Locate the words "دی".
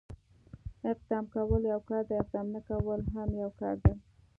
2.07-2.13, 3.83-3.93